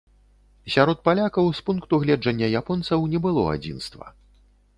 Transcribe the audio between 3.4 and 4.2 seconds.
адзінства.